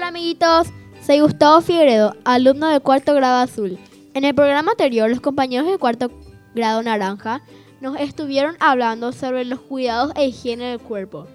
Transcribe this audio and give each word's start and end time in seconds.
amiguitos, 0.00 0.68
soy 1.04 1.20
Gustavo 1.20 1.60
Figueredo, 1.60 2.16
alumno 2.24 2.68
del 2.68 2.80
cuarto 2.80 3.14
grado 3.14 3.42
azul. 3.42 3.78
En 4.14 4.24
el 4.24 4.34
programa 4.34 4.70
anterior, 4.70 5.10
los 5.10 5.20
compañeros 5.20 5.66
del 5.66 5.78
cuarto 5.78 6.10
grado 6.54 6.82
naranja 6.82 7.42
nos 7.80 8.00
estuvieron 8.00 8.56
hablando 8.58 9.12
sobre 9.12 9.44
los 9.44 9.60
cuidados 9.60 10.12
e 10.16 10.26
higiene 10.26 10.70
del 10.70 10.80
cuerpo. 10.80 11.26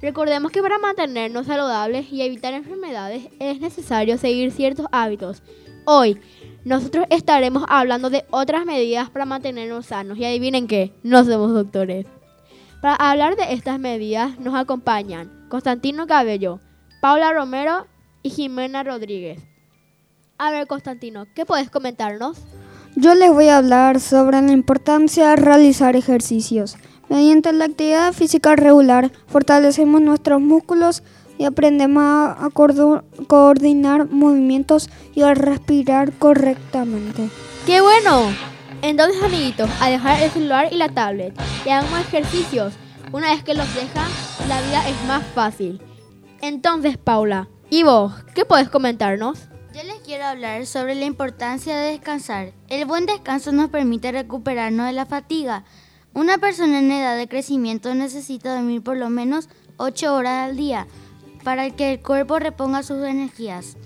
Recordemos 0.00 0.52
que 0.52 0.62
para 0.62 0.78
mantenernos 0.78 1.46
saludables 1.46 2.12
y 2.12 2.22
evitar 2.22 2.54
enfermedades 2.54 3.28
es 3.40 3.60
necesario 3.60 4.18
seguir 4.18 4.52
ciertos 4.52 4.86
hábitos. 4.92 5.42
Hoy, 5.84 6.20
nosotros 6.64 7.06
estaremos 7.10 7.64
hablando 7.68 8.08
de 8.08 8.24
otras 8.30 8.64
medidas 8.66 9.10
para 9.10 9.24
mantenernos 9.24 9.86
sanos. 9.86 10.16
Y 10.16 10.24
adivinen 10.24 10.68
qué, 10.68 10.92
no 11.02 11.24
somos 11.24 11.52
doctores. 11.52 12.06
Para 12.80 12.94
hablar 12.94 13.36
de 13.36 13.52
estas 13.52 13.80
medidas 13.80 14.38
nos 14.38 14.54
acompañan 14.54 15.46
Constantino 15.48 16.06
Cabello, 16.06 16.60
Paula 17.00 17.32
Romero 17.32 17.86
y 18.26 18.30
Jimena 18.30 18.82
Rodríguez. 18.82 19.40
A 20.36 20.50
ver, 20.50 20.66
Constantino, 20.66 21.26
¿qué 21.34 21.46
puedes 21.46 21.70
comentarnos? 21.70 22.38
Yo 22.96 23.14
les 23.14 23.30
voy 23.30 23.46
a 23.46 23.58
hablar 23.58 24.00
sobre 24.00 24.42
la 24.42 24.50
importancia 24.50 25.28
de 25.28 25.36
realizar 25.36 25.94
ejercicios. 25.94 26.76
Mediante 27.08 27.52
la 27.52 27.66
actividad 27.66 28.12
física 28.12 28.56
regular 28.56 29.12
fortalecemos 29.28 30.00
nuestros 30.00 30.40
músculos 30.40 31.04
y 31.38 31.44
aprendemos 31.44 32.02
a, 32.02 32.48
coordinar 33.28 34.10
movimientos 34.10 34.90
y 35.14 35.22
a 35.22 35.32
respirar 35.34 36.12
correctamente. 36.12 37.30
¡Qué 37.64 37.80
bueno! 37.80 38.32
Entonces, 38.82 39.22
amiguitos, 39.22 39.70
a 39.80 39.88
dejar 39.88 40.20
el 40.20 40.30
celular 40.30 40.68
y 40.72 40.76
la 40.76 40.88
tablet 40.88 41.32
y 41.64 41.68
hagamos 41.68 42.00
ejercicios. 42.00 42.74
Una 43.12 43.30
vez 43.30 43.44
que 43.44 43.54
los 43.54 43.72
dejan, 43.74 44.10
la 44.48 44.60
vida 44.62 44.88
es 44.88 45.04
más 45.06 45.24
fácil. 45.28 45.80
Entonces, 46.40 46.98
Paula, 46.98 47.48
¿y 47.70 47.82
vos? 47.82 48.12
¿Qué 48.34 48.44
puedes 48.44 48.68
comentarnos? 48.68 49.38
Yo 49.74 49.82
les 49.82 50.00
quiero 50.00 50.24
hablar 50.24 50.66
sobre 50.66 50.94
la 50.94 51.04
importancia 51.04 51.76
de 51.76 51.92
descansar. 51.92 52.52
El 52.68 52.86
buen 52.86 53.06
descanso 53.06 53.52
nos 53.52 53.68
permite 53.68 54.10
recuperarnos 54.10 54.86
de 54.86 54.92
la 54.92 55.06
fatiga. 55.06 55.64
Una 56.14 56.38
persona 56.38 56.78
en 56.78 56.90
edad 56.90 57.16
de 57.16 57.28
crecimiento 57.28 57.94
necesita 57.94 58.54
dormir 58.54 58.82
por 58.82 58.96
lo 58.96 59.10
menos 59.10 59.50
8 59.76 60.14
horas 60.14 60.48
al 60.48 60.56
día 60.56 60.86
para 61.44 61.68
que 61.70 61.92
el 61.92 62.00
cuerpo 62.00 62.38
reponga 62.38 62.82
sus 62.82 63.04
energías. 63.04 63.76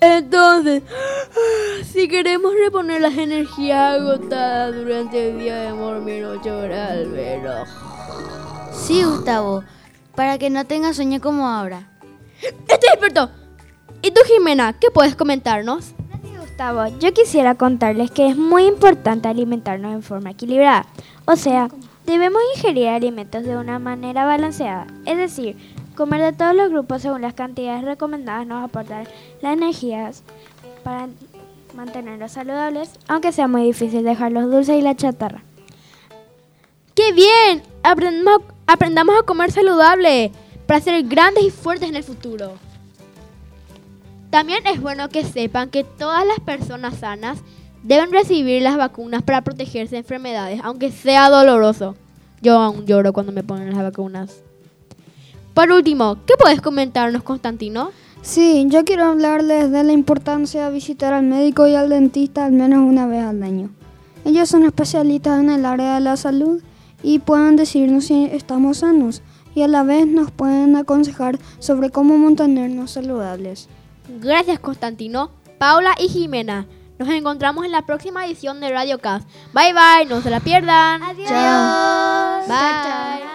Entonces, 0.00 0.82
si 1.90 2.06
queremos 2.06 2.52
reponer 2.62 3.00
las 3.00 3.16
energías 3.16 3.98
agotadas 3.98 4.74
durante 4.74 5.30
el 5.30 5.38
día 5.38 5.56
de 5.56 5.70
dormir 5.70 6.24
8 6.24 6.58
horas 6.58 6.90
al 6.90 7.06
menos. 7.08 7.68
Sí, 8.72 9.02
Gustavo, 9.02 9.64
para 10.14 10.38
que 10.38 10.50
no 10.50 10.66
tengas 10.66 10.96
sueño 10.96 11.20
como 11.20 11.48
ahora. 11.48 11.97
Estoy 12.42 12.88
experto. 12.92 13.30
¿Y 14.02 14.10
tú, 14.10 14.20
Jimena, 14.26 14.72
qué 14.74 14.90
puedes 14.92 15.16
comentarnos? 15.16 15.92
Gracias, 16.08 16.40
Gustavo. 16.40 16.98
Yo 16.98 17.12
quisiera 17.12 17.54
contarles 17.54 18.10
que 18.10 18.28
es 18.28 18.36
muy 18.36 18.66
importante 18.66 19.28
alimentarnos 19.28 19.92
en 19.92 20.02
forma 20.02 20.30
equilibrada. 20.30 20.86
O 21.24 21.36
sea, 21.36 21.68
debemos 22.06 22.40
ingerir 22.56 22.88
alimentos 22.88 23.44
de 23.44 23.56
una 23.56 23.78
manera 23.78 24.24
balanceada. 24.24 24.86
Es 25.04 25.16
decir, 25.16 25.56
Comer 25.98 26.22
de 26.22 26.32
todos 26.32 26.54
los 26.54 26.70
grupos 26.70 27.02
según 27.02 27.22
las 27.22 27.34
cantidades 27.34 27.82
recomendadas 27.82 28.46
nos 28.46 28.62
aporta 28.62 29.02
las 29.42 29.52
energías 29.52 30.22
para 30.84 31.08
mantenerlos 31.74 32.30
saludables, 32.30 32.92
aunque 33.08 33.32
sea 33.32 33.48
muy 33.48 33.64
difícil 33.64 34.04
dejar 34.04 34.30
los 34.30 34.48
dulces 34.48 34.78
y 34.78 34.80
la 34.80 34.94
chatarra. 34.94 35.42
¡Qué 36.94 37.12
bien! 37.12 37.64
Aprendamos, 37.82 38.42
aprendamos 38.68 39.18
a 39.18 39.24
comer 39.24 39.50
saludable 39.50 40.30
para 40.68 40.82
ser 40.82 41.02
grandes 41.04 41.44
y 41.44 41.50
fuertes 41.50 41.88
en 41.88 41.96
el 41.96 42.04
futuro. 42.04 42.52
También 44.28 44.66
es 44.66 44.78
bueno 44.82 45.08
que 45.08 45.24
sepan 45.24 45.70
que 45.70 45.82
todas 45.82 46.26
las 46.26 46.40
personas 46.40 46.98
sanas 46.98 47.38
deben 47.82 48.12
recibir 48.12 48.60
las 48.60 48.76
vacunas 48.76 49.22
para 49.22 49.40
protegerse 49.40 49.94
de 49.94 50.00
enfermedades, 50.00 50.60
aunque 50.62 50.92
sea 50.92 51.30
doloroso. 51.30 51.96
Yo 52.42 52.60
aún 52.60 52.84
lloro 52.84 53.14
cuando 53.14 53.32
me 53.32 53.42
ponen 53.42 53.74
las 53.74 53.82
vacunas. 53.82 54.42
Por 55.54 55.72
último, 55.72 56.18
¿qué 56.26 56.34
puedes 56.38 56.60
comentarnos, 56.60 57.22
Constantino? 57.22 57.90
Sí, 58.20 58.66
yo 58.68 58.84
quiero 58.84 59.06
hablarles 59.06 59.70
de 59.70 59.84
la 59.84 59.92
importancia 59.92 60.66
de 60.66 60.74
visitar 60.74 61.14
al 61.14 61.24
médico 61.24 61.66
y 61.66 61.76
al 61.76 61.88
dentista 61.88 62.44
al 62.44 62.52
menos 62.52 62.80
una 62.80 63.06
vez 63.06 63.24
al 63.24 63.42
año. 63.42 63.70
Ellos 64.26 64.50
son 64.50 64.64
especialistas 64.64 65.40
en 65.40 65.48
el 65.48 65.64
área 65.64 65.94
de 65.94 66.00
la 66.02 66.18
salud 66.18 66.60
y 67.02 67.20
pueden 67.20 67.56
decirnos 67.56 68.04
si 68.04 68.26
estamos 68.26 68.78
sanos 68.78 69.22
y 69.54 69.62
a 69.62 69.68
la 69.68 69.82
vez 69.82 70.06
nos 70.06 70.30
pueden 70.30 70.76
aconsejar 70.76 71.38
sobre 71.58 71.90
cómo 71.90 72.16
mantenernos 72.18 72.92
saludables. 72.92 73.68
Gracias 74.20 74.58
Constantino, 74.58 75.30
Paula 75.58 75.94
y 75.98 76.08
Jimena. 76.08 76.66
Nos 76.98 77.08
encontramos 77.10 77.64
en 77.64 77.72
la 77.72 77.82
próxima 77.82 78.26
edición 78.26 78.60
de 78.60 78.70
Radio 78.70 78.98
Cast. 78.98 79.28
Bye 79.52 79.72
bye, 79.72 80.06
no 80.08 80.20
se 80.20 80.30
la 80.30 80.40
pierdan. 80.40 81.02
Adiós. 81.02 82.48
Bye. 82.48 83.27